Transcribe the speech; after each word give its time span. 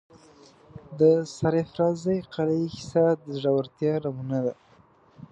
د 0.99 1.01
سرافرازۍ 1.35 2.19
قلعې 2.33 2.65
کیسه 2.73 3.03
د 3.23 3.25
زړه 3.37 3.49
ورتیا 3.57 3.93
نمونه 4.03 4.39
ده. 4.45 4.53